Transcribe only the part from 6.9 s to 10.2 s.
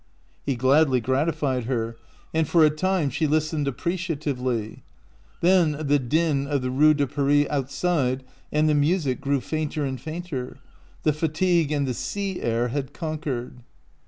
de Paris outside and the music grew fainter and